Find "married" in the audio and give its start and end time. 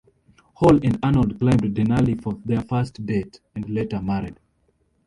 4.01-4.39